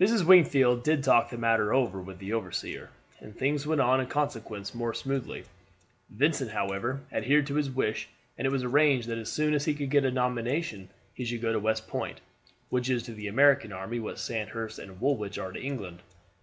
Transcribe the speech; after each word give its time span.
Mrs. 0.00 0.24
Wingfield 0.24 0.82
did 0.82 1.04
talk 1.04 1.28
the 1.28 1.36
matter 1.36 1.74
over 1.74 2.00
with 2.00 2.18
the 2.20 2.32
overseer, 2.32 2.88
and 3.20 3.36
things 3.36 3.66
went 3.66 3.82
on 3.82 4.00
in 4.00 4.06
consequence 4.06 4.74
more 4.74 4.94
smoothly. 4.94 5.44
Vincent, 6.08 6.52
however, 6.52 7.02
adhered 7.12 7.46
to 7.48 7.56
his 7.56 7.68
wish, 7.70 8.08
and 8.38 8.46
it 8.46 8.50
was 8.50 8.64
arranged 8.64 9.08
that 9.08 9.18
as 9.18 9.30
soon 9.30 9.52
as 9.52 9.66
he 9.66 9.74
could 9.74 9.90
get 9.90 10.06
a 10.06 10.10
nomination 10.10 10.88
he 11.12 11.26
should 11.26 11.42
go 11.42 11.52
to 11.52 11.58
West 11.60 11.86
Point, 11.86 12.22
which 12.70 12.88
is 12.88 13.02
to 13.02 13.12
the 13.12 13.28
American 13.28 13.74
army 13.74 13.98
what 14.00 14.18
Sandhurst 14.18 14.78
and 14.78 15.02
Woolwich 15.02 15.36
are 15.38 15.52
to 15.52 15.60
England. 15.60 15.98